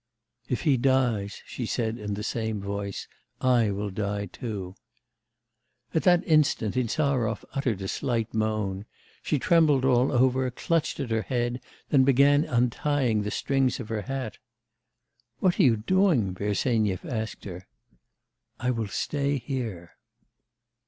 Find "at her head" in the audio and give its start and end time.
10.99-11.61